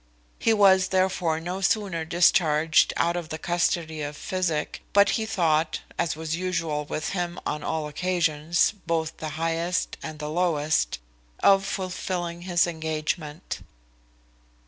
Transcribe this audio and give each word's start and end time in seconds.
He 0.39 0.51
was 0.51 0.87
therefore 0.87 1.39
no 1.39 1.61
sooner 1.61 2.05
discharged 2.05 2.91
out 2.97 3.15
of 3.15 3.29
the 3.29 3.37
custody 3.37 4.01
of 4.01 4.17
physic, 4.17 4.81
but 4.93 5.09
he 5.09 5.27
thought 5.27 5.81
(as 5.95 6.15
was 6.15 6.35
usual 6.35 6.85
with 6.85 7.09
him 7.09 7.39
on 7.45 7.61
all 7.61 7.87
occasions, 7.87 8.73
both 8.87 9.17
the 9.17 9.29
highest 9.37 9.97
and 10.01 10.17
the 10.17 10.27
lowest) 10.31 10.97
of 11.41 11.67
fulfilling 11.67 12.41
his 12.49 12.65
engagement. 12.65 13.61